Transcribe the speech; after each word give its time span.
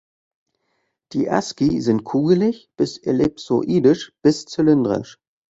Die 1.13 1.29
Asci 1.29 1.79
sind 1.79 2.03
kugelig 2.05 2.71
bis 2.75 2.97
ellipsoidisch 2.97 4.11
bis 4.23 4.45
zylindrisch. 4.47 5.19